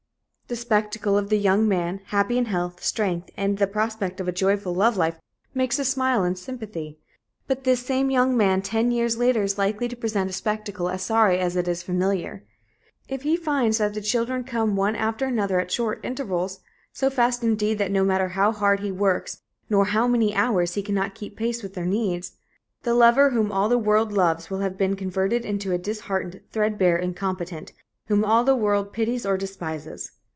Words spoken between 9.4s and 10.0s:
is likely to